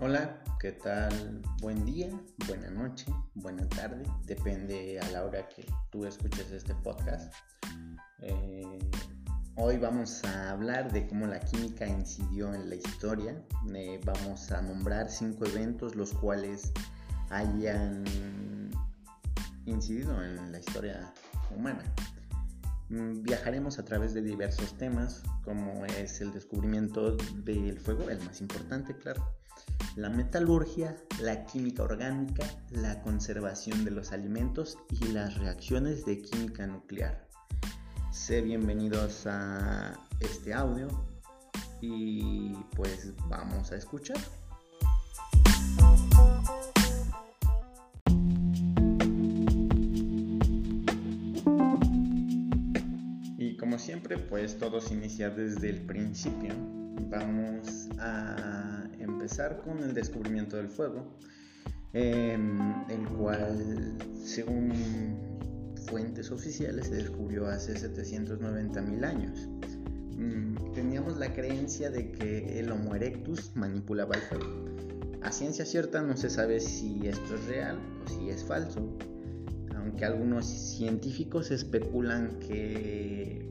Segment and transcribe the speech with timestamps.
[0.00, 1.42] Hola, ¿qué tal?
[1.60, 2.08] Buen día,
[2.46, 7.34] buena noche, buena tarde, depende a la hora que tú escuches este podcast.
[8.20, 8.78] Eh,
[9.56, 13.42] hoy vamos a hablar de cómo la química incidió en la historia.
[13.74, 16.72] Eh, vamos a nombrar cinco eventos los cuales
[17.30, 18.04] hayan
[19.66, 21.12] incidido en la historia
[21.50, 21.82] humana.
[22.88, 28.40] Mm, viajaremos a través de diversos temas, como es el descubrimiento del fuego, el más
[28.40, 29.28] importante, claro
[29.96, 36.66] la metalurgia, la química orgánica, la conservación de los alimentos y las reacciones de química
[36.66, 37.28] nuclear.
[38.10, 40.88] Sé bienvenidos a este audio
[41.80, 44.18] y pues vamos a escuchar.
[53.38, 56.87] Y como siempre, pues todo se inicia desde el principio.
[57.00, 61.18] Vamos a empezar con el descubrimiento del fuego,
[61.92, 62.58] em,
[62.90, 64.72] el cual, según
[65.86, 69.48] fuentes oficiales, se descubrió hace 790 mil años.
[70.16, 74.64] Mm, teníamos la creencia de que el Homo erectus manipulaba el fuego.
[75.22, 78.96] A ciencia cierta no se sabe si esto es real o si es falso,
[79.76, 83.48] aunque algunos científicos especulan que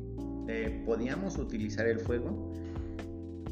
[0.48, 2.53] eh, podíamos utilizar el fuego,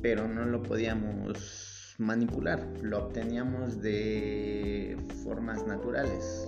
[0.05, 6.47] pero no lo podíamos manipular, lo obteníamos de formas naturales,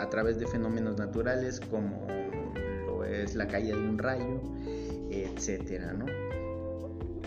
[0.00, 2.08] a través de fenómenos naturales como
[2.84, 4.42] lo es la caída de un rayo,
[5.10, 5.94] etcétera,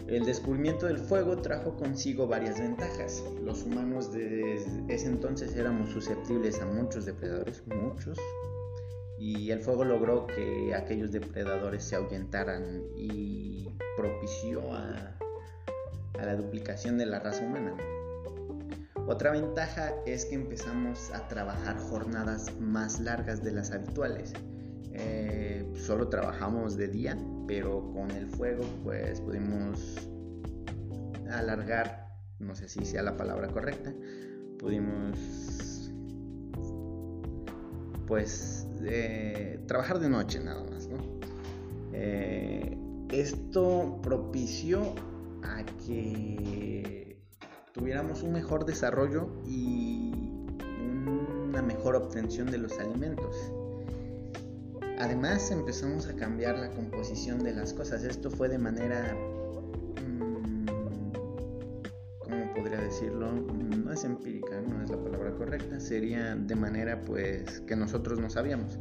[0.10, 3.24] El descubrimiento del fuego trajo consigo varias ventajas.
[3.42, 8.20] Los humanos desde ese entonces éramos susceptibles a muchos depredadores, muchos,
[9.18, 15.16] y el fuego logró que aquellos depredadores se ahuyentaran y propició a
[16.20, 17.76] a la duplicación de la raza humana.
[19.08, 24.34] Otra ventaja es que empezamos a trabajar jornadas más largas de las habituales.
[24.94, 27.18] Eh, solo trabajamos de día,
[27.48, 29.96] pero con el fuego pues pudimos
[31.30, 32.08] alargar,
[32.40, 33.94] no sé si sea la palabra correcta,
[34.58, 35.92] pudimos
[38.08, 40.90] pues eh, trabajar de noche nada más.
[41.94, 42.78] Eh,
[43.12, 44.94] esto propició
[45.44, 47.22] a que
[47.74, 50.12] tuviéramos un mejor desarrollo y
[51.48, 53.52] una mejor obtención de los alimentos.
[55.00, 58.04] Además empezamos a cambiar la composición de las cosas.
[58.04, 59.14] Esto fue de manera,
[60.08, 60.66] mm,
[62.20, 63.32] ¿cómo podría decirlo?
[63.34, 65.80] No es empírica, no es la palabra correcta.
[65.80, 68.80] Sería de manera pues que nosotros no sabíamos.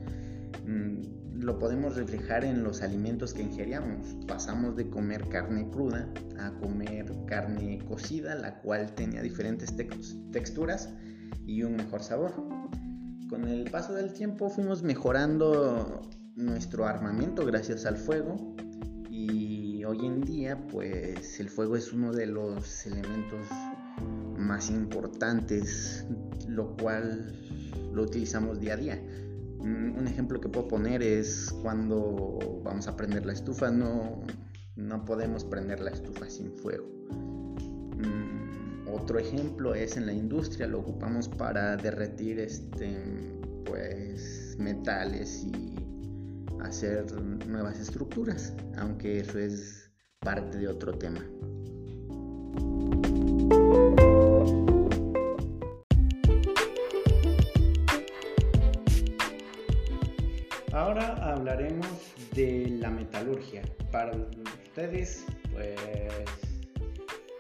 [1.37, 4.17] Lo podemos reflejar en los alimentos que ingeríamos.
[4.27, 6.09] Pasamos de comer carne cruda
[6.39, 9.75] a comer carne cocida, la cual tenía diferentes
[10.31, 10.91] texturas
[11.45, 12.33] y un mejor sabor.
[13.29, 16.03] Con el paso del tiempo fuimos mejorando
[16.37, 18.55] nuestro armamento gracias al fuego
[19.11, 23.47] y hoy en día pues el fuego es uno de los elementos
[24.37, 26.05] más importantes,
[26.49, 27.35] lo cual
[27.93, 29.24] lo utilizamos día a día
[29.65, 34.23] un ejemplo que puedo poner es cuando vamos a prender la estufa, no,
[34.77, 36.87] no podemos prender la estufa sin fuego.
[37.97, 45.75] Mm, otro ejemplo es en la industria, lo ocupamos para derretir este, pues, metales y
[46.61, 47.11] hacer
[47.47, 51.21] nuevas estructuras, aunque eso es parte de otro tema.
[63.25, 63.63] Metalurgia.
[63.91, 65.79] Para ustedes, pues,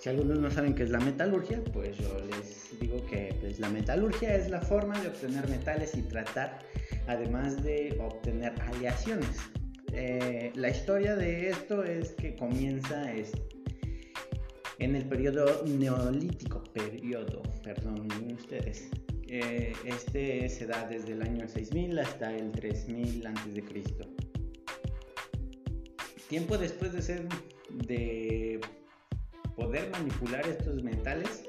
[0.01, 3.69] si algunos no saben qué es la metalurgia, pues yo les digo que pues, la
[3.69, 6.61] metalurgia es la forma de obtener metales y tratar,
[7.07, 9.37] además de obtener aleaciones.
[9.93, 13.13] Eh, la historia de esto es que comienza
[14.79, 18.91] en el periodo neolítico, periodo, perdón ustedes,
[19.29, 24.14] eh, este se da desde el año 6000 hasta el 3000 a.C.
[26.35, 27.29] Tiempo después de ser
[27.87, 28.61] de
[29.55, 31.45] poder manipular estos metales,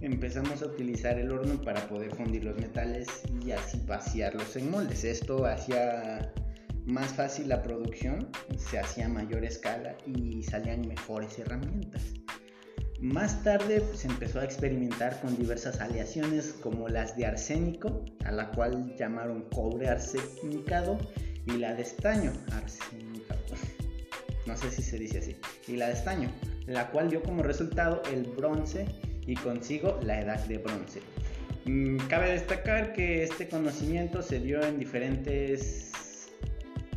[0.00, 3.08] empezamos a utilizar el horno para poder fundir los metales
[3.44, 5.02] y así vaciarlos en moldes.
[5.02, 6.32] Esto hacía
[6.86, 12.04] más fácil la producción, se hacía mayor escala y salían mejores herramientas.
[13.00, 18.52] Más tarde se empezó a experimentar con diversas aleaciones como las de arsénico, a la
[18.52, 20.96] cual llamaron cobre arsenicado,
[21.44, 23.11] y la de estaño, arsenicado,
[24.52, 26.30] no sé si se dice así, y la de estaño,
[26.66, 28.84] la cual dio como resultado el bronce
[29.26, 31.00] y consigo la edad de bronce.
[31.64, 36.28] Mm, cabe destacar que este conocimiento se dio en diferentes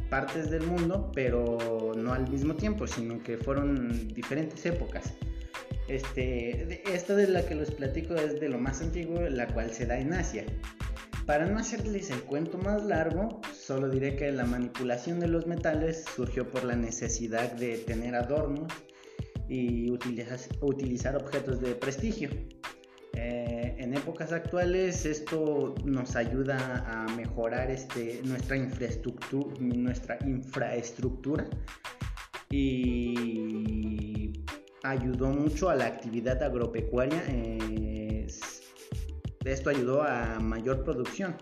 [0.09, 5.13] partes del mundo, pero no al mismo tiempo, sino que fueron diferentes épocas.
[5.87, 9.85] Este, esta de la que les platico es de lo más antiguo, la cual se
[9.85, 10.43] da en Asia.
[11.25, 16.05] Para no hacerles el cuento más largo, solo diré que la manipulación de los metales
[16.15, 18.71] surgió por la necesidad de tener adornos
[19.49, 22.29] y utilizar objetos de prestigio.
[23.13, 31.49] Eh, en épocas actuales esto nos ayuda a mejorar este, nuestra, infraestructura,
[32.51, 34.43] y
[34.83, 37.23] ayudó mucho a la actividad agropecuaria.
[39.43, 41.35] esto ayudó a mayor producción.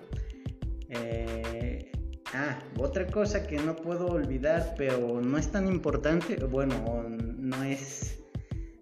[0.89, 1.89] Eh,
[2.33, 8.23] ah, otra cosa que no puedo olvidar, pero no es tan importante, bueno, no es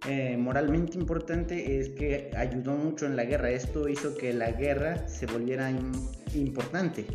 [0.07, 3.51] eh, moralmente importante, es que ayudó mucho en la guerra.
[3.51, 5.71] Esto hizo que la guerra se volviera
[6.33, 7.05] importante.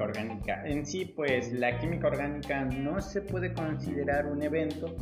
[0.00, 0.62] Orgánica.
[0.66, 4.96] En sí, pues la química orgánica no se puede considerar un evento,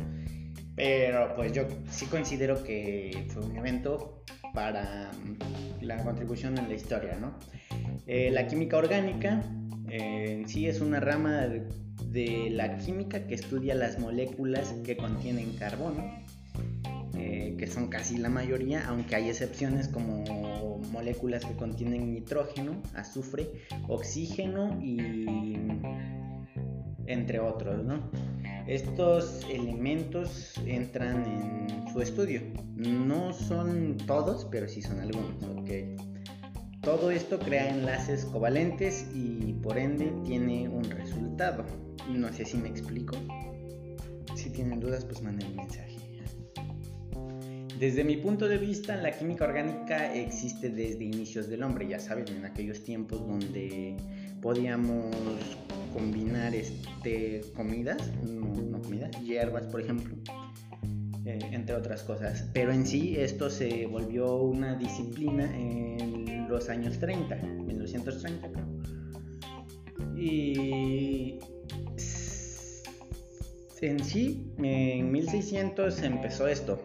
[0.75, 4.23] pero pues yo sí considero que fue un evento
[4.53, 7.37] para mm, la contribución en la historia, ¿no?
[8.07, 9.41] Eh, la química orgánica
[9.89, 11.47] eh, en sí es una rama
[12.05, 16.20] de la química que estudia las moléculas que contienen carbono
[17.21, 23.47] eh, que son casi la mayoría, aunque hay excepciones como moléculas que contienen nitrógeno, azufre,
[23.87, 25.55] oxígeno y
[27.05, 27.83] entre otros,
[28.67, 32.41] Estos elementos entran en su estudio.
[32.75, 35.35] No son todos, pero sí son algunos.
[36.81, 41.63] Todo esto crea enlaces covalentes y por ende tiene un resultado.
[42.09, 43.15] No sé si me explico.
[44.35, 45.90] Si tienen dudas, pues manden un mensaje.
[47.81, 52.27] Desde mi punto de vista, la química orgánica existe desde inicios del hombre, ya saben,
[52.27, 53.97] en aquellos tiempos donde
[54.39, 55.15] podíamos
[55.91, 60.15] combinar este, comidas, no, comidas, hierbas, por ejemplo,
[61.25, 62.47] eh, entre otras cosas.
[62.53, 68.47] Pero en sí esto se volvió una disciplina en los años 30, 1930
[70.15, 71.39] Y
[73.81, 76.79] en sí, en 1600 empezó esto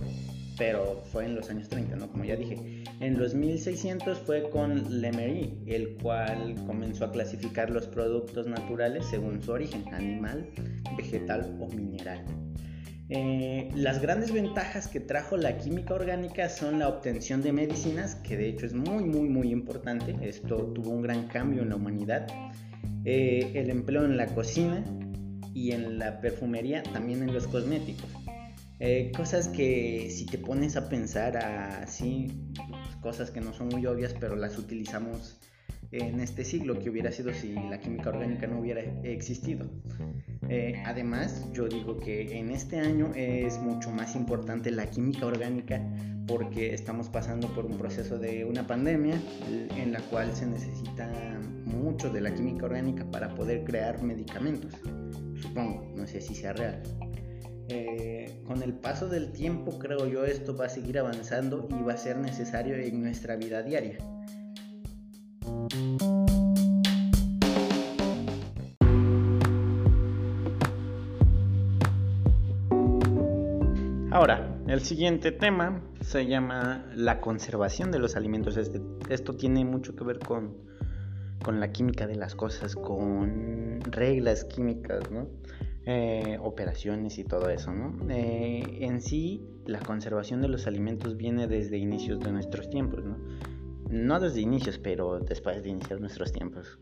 [0.56, 2.08] pero fue en los años 30, ¿no?
[2.08, 2.84] Como ya dije.
[3.00, 9.42] En los 1600 fue con Lemery, el cual comenzó a clasificar los productos naturales según
[9.42, 10.48] su origen, animal,
[10.96, 12.24] vegetal o mineral.
[13.08, 18.36] Eh, las grandes ventajas que trajo la química orgánica son la obtención de medicinas, que
[18.36, 20.16] de hecho es muy, muy, muy importante.
[20.22, 22.26] Esto tuvo un gran cambio en la humanidad.
[23.04, 24.82] Eh, el empleo en la cocina
[25.54, 28.25] y en la perfumería, también en los cosméticos.
[28.78, 32.28] Eh, cosas que si te pones a pensar así,
[33.00, 35.38] cosas que no son muy obvias, pero las utilizamos
[35.92, 39.66] en este siglo, que hubiera sido si la química orgánica no hubiera existido.
[40.48, 45.80] Eh, además, yo digo que en este año es mucho más importante la química orgánica
[46.26, 49.20] porque estamos pasando por un proceso de una pandemia
[49.76, 51.08] en la cual se necesita
[51.64, 54.72] mucho de la química orgánica para poder crear medicamentos.
[55.40, 56.82] Supongo, no sé si sea real.
[57.68, 61.94] Eh, con el paso del tiempo creo yo esto va a seguir avanzando y va
[61.94, 63.98] a ser necesario en nuestra vida diaria.
[74.12, 78.56] Ahora, el siguiente tema se llama la conservación de los alimentos.
[78.56, 78.80] Este,
[79.10, 80.56] esto tiene mucho que ver con,
[81.42, 85.28] con la química de las cosas, con reglas químicas, ¿no?
[85.88, 87.96] Eh, operaciones y todo eso, ¿no?
[88.12, 93.16] Eh, en sí, la conservación de los alimentos viene desde inicios de nuestros tiempos, ¿no?
[93.88, 96.80] No desde inicios, pero después de iniciar nuestros tiempos.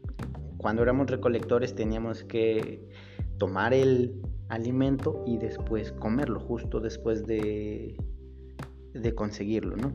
[0.56, 2.88] Cuando éramos recolectores teníamos que
[3.36, 7.98] tomar el alimento y después comerlo, justo después de,
[8.94, 9.92] de conseguirlo, ¿no?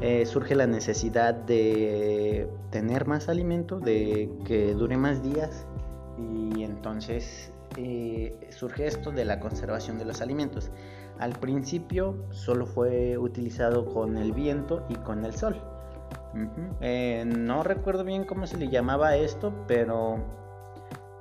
[0.00, 5.66] Eh, surge la necesidad de tener más alimento, de que dure más días
[6.18, 10.70] y entonces eh, surge esto de la conservación de los alimentos.
[11.18, 15.60] Al principio solo fue utilizado con el viento y con el sol.
[16.80, 20.18] Eh, no recuerdo bien cómo se le llamaba esto, pero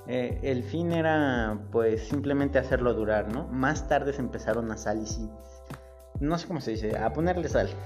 [0.08, 3.48] eh, el fin era pues simplemente hacerlo durar, ¿no?
[3.48, 5.08] Más tarde se empezaron a salir
[6.20, 7.70] no sé cómo se dice, a ponerle sal.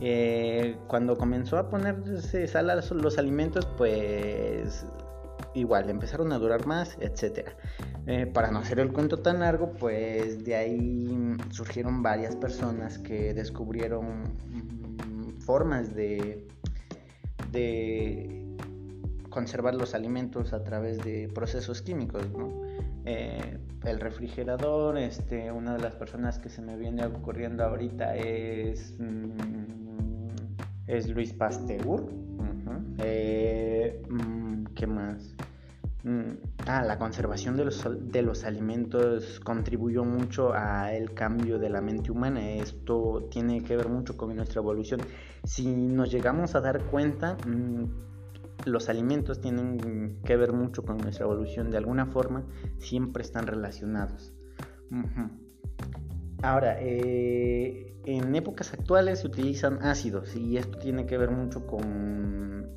[0.00, 4.84] Eh, cuando comenzó a ponerse sal a los alimentos, pues
[5.54, 7.48] igual empezaron a durar más, etc.
[8.06, 13.34] Eh, para no hacer el cuento tan largo, pues de ahí surgieron varias personas que
[13.34, 16.46] descubrieron mm, formas de,
[17.50, 18.44] de
[19.30, 22.22] conservar los alimentos a través de procesos químicos,
[23.04, 28.94] eh, el refrigerador, este, una de las personas que se me viene ocurriendo ahorita es,
[28.98, 30.28] mm,
[30.86, 32.06] es Luis Pasteur.
[32.98, 35.33] Eh, mm, ¿Qué más?
[36.04, 41.80] Mm, ah, la conservación de los, de los alimentos contribuyó mucho al cambio de la
[41.80, 42.46] mente humana.
[42.50, 45.00] Esto tiene que ver mucho con nuestra evolución.
[45.44, 47.38] Si nos llegamos a dar cuenta,
[48.66, 51.70] los alimentos tienen que ver mucho con nuestra evolución.
[51.70, 52.44] De alguna forma,
[52.78, 54.34] siempre están relacionados.
[56.42, 62.68] Ahora, eh, en épocas actuales se utilizan ácidos y esto tiene que ver mucho con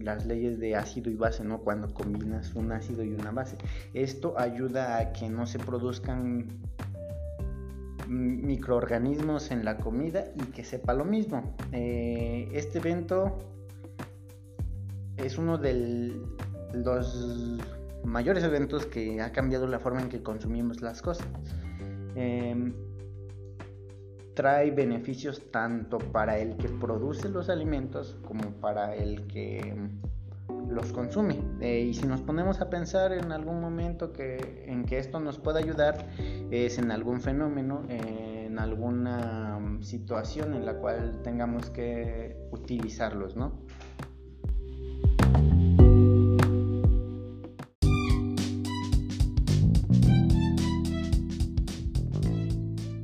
[0.00, 1.60] las leyes de ácido y base, ¿no?
[1.60, 3.56] Cuando combinas un ácido y una base.
[3.92, 6.46] Esto ayuda a que no se produzcan
[8.08, 11.54] microorganismos en la comida y que sepa lo mismo.
[11.72, 13.38] Eh, este evento
[15.16, 16.12] es uno de
[16.72, 17.58] los
[18.04, 21.26] mayores eventos que ha cambiado la forma en que consumimos las cosas.
[22.14, 22.74] Em,
[24.34, 29.74] trae beneficios tanto para el que produce los alimentos como para el que
[30.68, 31.38] los consume.
[31.60, 35.38] Eh, y si nos ponemos a pensar en algún momento que, en que esto nos
[35.38, 36.06] pueda ayudar,
[36.50, 43.63] es en algún fenómeno, en alguna situación en la cual tengamos que utilizarlos, ¿no?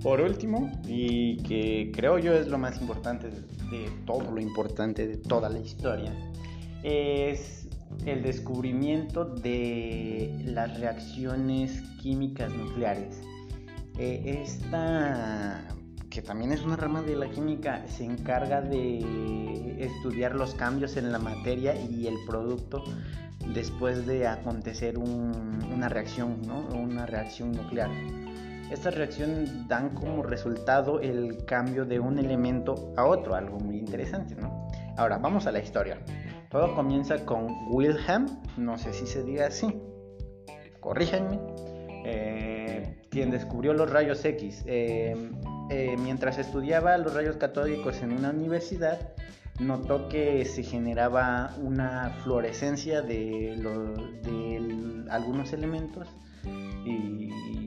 [0.03, 5.19] Por último, y que creo yo es lo más importante de todo lo importante de
[5.19, 6.15] toda la historia,
[6.83, 7.69] es
[8.07, 13.21] el descubrimiento de las reacciones químicas nucleares.
[13.99, 15.69] Eh, esta,
[16.09, 21.13] que también es una rama de la química, se encarga de estudiar los cambios en
[21.13, 22.85] la materia y el producto
[23.53, 26.61] después de acontecer una reacción, ¿no?
[26.75, 27.91] una reacción nuclear.
[28.71, 34.37] Estas reacciones dan como resultado el cambio de un elemento a otro, algo muy interesante,
[34.37, 34.69] ¿no?
[34.97, 35.99] Ahora, vamos a la historia.
[36.51, 39.81] Todo comienza con Wilhelm, no sé si se diga así,
[40.81, 41.39] corríjanme,
[42.05, 44.63] eh, quien descubrió los rayos X.
[44.67, 45.15] Eh,
[45.71, 48.99] eh, mientras estudiaba los rayos catódicos en una universidad,
[49.59, 53.57] notó que se generaba una fluorescencia de,
[54.23, 56.09] de algunos elementos
[56.85, 57.60] y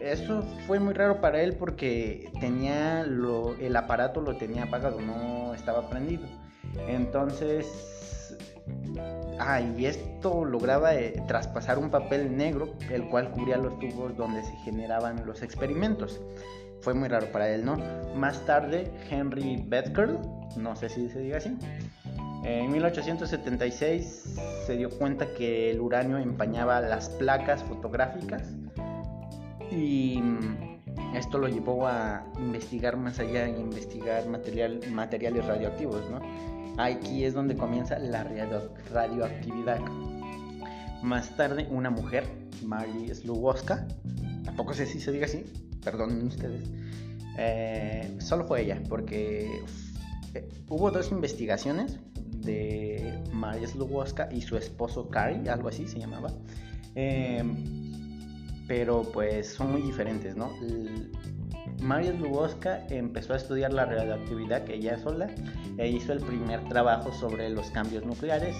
[0.00, 5.88] eso fue muy raro para él porque tenía el aparato lo tenía apagado, no estaba
[5.88, 6.26] prendido.
[6.88, 8.36] Entonces,
[9.38, 14.42] ah, y esto lograba eh, traspasar un papel negro, el cual cubría los tubos donde
[14.42, 16.20] se generaban los experimentos.
[16.80, 17.76] Fue muy raro para él, ¿no?
[18.14, 20.18] Más tarde, Henry Becquerel,
[20.56, 21.58] no sé si se diga así,
[22.44, 28.54] en 1876 se dio cuenta que el uranio empañaba las placas fotográficas
[29.70, 36.20] y mm, esto lo llevó a investigar más allá, y investigar material, materiales radioactivos, ¿no?
[36.78, 38.24] Aquí es donde comienza la
[38.92, 39.80] radioactividad.
[41.02, 42.24] Más tarde, una mujer,
[42.64, 43.86] Mary Slugoska,
[44.44, 45.44] tampoco sé si se diga así,
[45.82, 46.70] perdonen ustedes,
[47.38, 49.50] eh, solo fue ella, porque
[50.34, 56.30] eh, hubo dos investigaciones de Mary Slugoska y su esposo Cary, algo así se llamaba.
[56.94, 57.42] Eh,
[58.70, 60.48] pero pues son muy diferentes, ¿no?
[61.82, 65.28] Mario Luboska empezó a estudiar la radioactividad ella sola
[65.76, 68.54] e hizo el primer trabajo sobre los cambios nucleares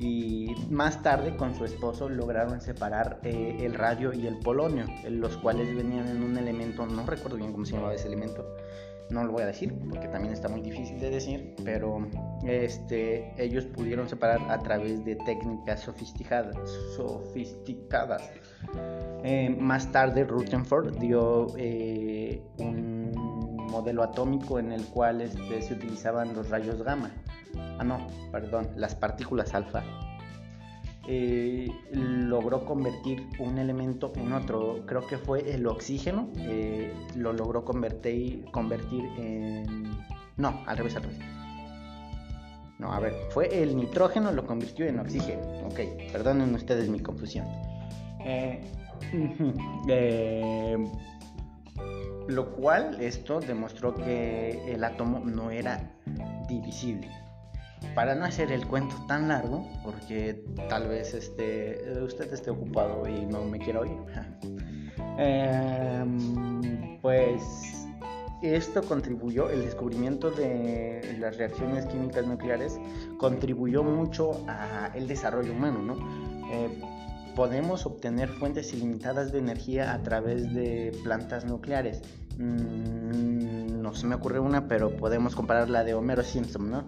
[0.00, 5.36] y más tarde con su esposo lograron separar eh, el radio y el polonio, los
[5.36, 8.44] cuales venían en un elemento, no recuerdo bien cómo se llamaba ese elemento,
[9.12, 12.08] no lo voy a decir porque también está muy difícil de decir, pero
[12.44, 16.56] este, ellos pudieron separar a través de técnicas sofisticadas.
[16.96, 18.30] sofisticadas.
[19.24, 23.12] Eh, más tarde Rutherford dio eh, un
[23.70, 27.10] modelo atómico en el cual este, se utilizaban los rayos gamma.
[27.78, 29.82] Ah, no, perdón, las partículas alfa.
[31.08, 34.84] Eh, logró convertir un elemento en otro.
[34.86, 36.28] Creo que fue el oxígeno.
[37.16, 38.44] lo logró convertir,
[39.18, 39.82] en...
[40.36, 41.18] No, al revés, al revés.
[42.82, 45.40] No, a ver, fue el nitrógeno lo convirtió en oxígeno.
[45.66, 45.80] Ok,
[46.10, 47.46] perdonen ustedes mi confusión.
[48.24, 48.60] Eh,
[49.88, 50.76] eh,
[52.26, 55.92] lo cual esto demostró que el átomo no era
[56.48, 57.08] divisible.
[57.94, 63.26] Para no hacer el cuento tan largo, porque tal vez este, usted esté ocupado y
[63.26, 63.98] no me quiera oír,
[65.18, 67.82] em, pues
[68.42, 72.80] esto contribuyó, el descubrimiento de las reacciones químicas nucleares
[73.18, 75.94] contribuyó mucho al desarrollo humano, ¿no?
[76.52, 76.68] Eh,
[77.36, 82.02] podemos obtener fuentes ilimitadas de energía a través de plantas nucleares.
[82.38, 86.84] Mm, no se me ocurre una, pero podemos comparar la de Homero Simpson, ¿no?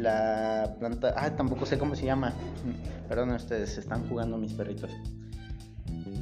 [0.00, 1.14] La planta...
[1.16, 2.32] Ah, tampoco sé cómo se llama.
[3.08, 4.90] Perdón, ustedes están jugando mis perritos.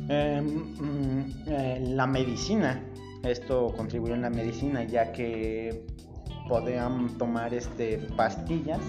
[0.09, 2.83] Em, mm, eh, la medicina.
[3.23, 5.85] Esto contribuyó en la medicina ya que
[6.49, 8.81] podían tomar este, pastillas,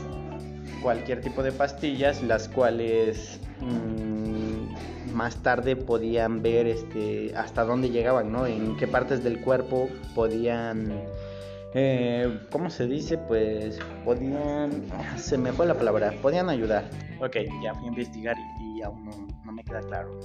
[0.84, 3.40] cualquier tipo de pastillas, las cuales...
[3.62, 4.28] Mm,
[5.18, 8.46] más tarde podían ver este, hasta dónde llegaban, ¿no?
[8.46, 10.94] En qué partes del cuerpo podían,
[11.78, 13.18] eh, ¿cómo se dice?
[13.18, 14.84] Pues podían,
[15.18, 16.90] se me fue la palabra, podían ayudar.
[17.22, 19.06] Ok, ya fui a investigar y, aún
[19.46, 20.20] no, me queda claro.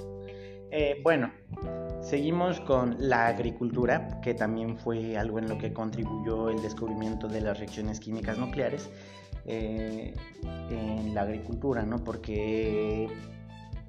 [0.70, 1.30] Eh, bueno,
[2.00, 7.42] seguimos con la agricultura, que también fue algo en lo que contribuyó el descubrimiento de
[7.42, 8.90] las reacciones químicas nucleares.
[9.44, 10.14] Eh,
[10.70, 11.96] en la agricultura, ¿no?
[12.04, 13.08] Porque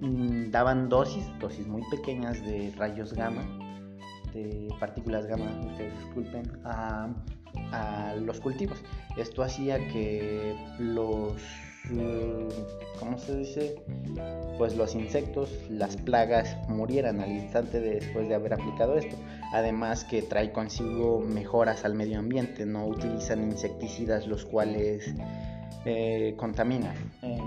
[0.04, 3.42] Mm, daban dosis, dosis muy pequeñas de rayos gamma,
[4.34, 7.08] de partículas gamma, ustedes disculpen, a,
[8.22, 8.78] los cultivos.
[9.18, 11.34] Esto hacía que los,
[11.90, 13.76] mm, ¿cómo se dice?
[14.58, 19.16] Pues los insectos, las plagas murieran al instante después de haber aplicado esto.
[19.54, 25.14] Además que trae consigo mejoras al medio ambiente, no utilizan insecticidas los cuales
[25.86, 26.96] eh, contaminan.
[27.22, 27.38] Eh,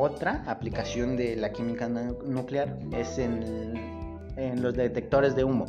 [0.00, 3.74] otra aplicación de la química nuclear es en,
[4.62, 5.66] los detectores de humo.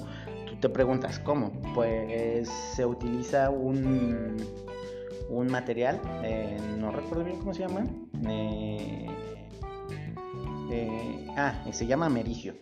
[0.59, 1.51] Te preguntas, ¿cómo?
[1.73, 4.37] Pues se utiliza un,
[5.29, 7.85] un material, eh, no recuerdo bien cómo se llama.
[8.27, 9.07] Eh,
[10.71, 12.55] eh, ah, se llama americio.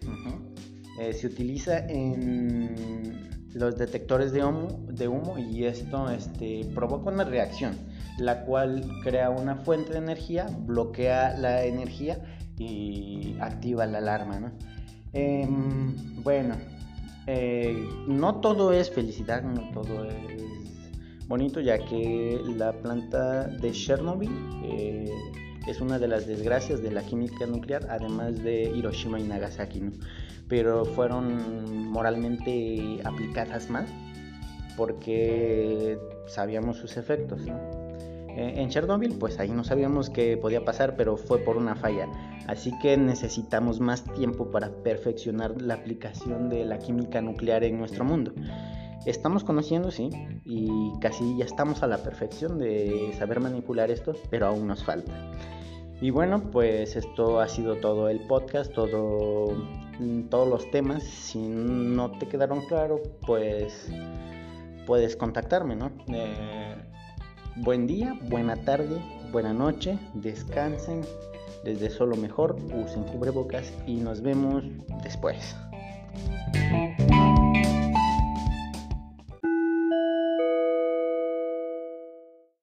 [1.11, 7.75] se utiliza en los detectores de humo, de humo y esto este, provoca una reacción
[8.17, 12.19] la cual crea una fuente de energía, bloquea la energía
[12.57, 14.51] y activa la alarma.
[15.13, 16.55] Em, bueno,
[17.27, 20.43] eh, no todo es felicidad, no todo es
[21.27, 24.31] bonito, ya que la planta de Chernobyl
[24.63, 25.11] eh,
[25.67, 29.91] es una de las desgracias de la química nuclear, además de Hiroshima y Nagasaki,
[30.47, 33.85] pero fueron moralmente aplicadas mal
[34.77, 37.41] porque sabíamos sus efectos.
[37.41, 37.76] ¿no?
[38.37, 42.07] Eh, en Chernobyl, pues ahí no sabíamos qué podía pasar, pero fue por una falla.
[42.45, 48.05] Así que necesitamos más tiempo para perfeccionar la aplicación de la química nuclear en nuestro
[48.05, 48.33] mundo.
[49.07, 50.11] Estamos conociendo, sí,
[50.45, 55.11] y casi ya estamos a la perfección de saber manipular esto, pero aún nos falta.
[55.99, 59.57] Y bueno, pues esto ha sido todo el podcast, todo,
[60.29, 61.01] todos los temas.
[61.03, 63.89] Si no te quedaron claros, pues
[64.85, 65.91] puedes contactarme, ¿no?
[66.13, 66.66] Eh,
[67.59, 71.01] Buen día, buena tarde, buena noche, descansen,
[71.63, 74.63] les deseo lo mejor, usen cubrebocas y nos vemos
[75.03, 75.55] después.